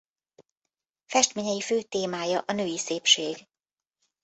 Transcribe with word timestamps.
Festményei 1.05 1.61
fő 1.61 1.81
témája 1.81 2.39
a 2.47 2.53
női 2.53 2.77
szépség. 2.77 3.47